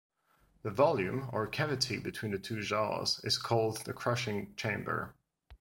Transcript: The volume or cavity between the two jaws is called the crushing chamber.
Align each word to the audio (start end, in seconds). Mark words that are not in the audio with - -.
The 0.63 0.71
volume 0.71 1.29
or 1.31 1.45
cavity 1.45 1.99
between 1.99 2.31
the 2.31 2.39
two 2.39 2.61
jaws 2.63 3.23
is 3.23 3.37
called 3.37 3.85
the 3.85 3.93
crushing 3.93 4.55
chamber. 4.55 5.13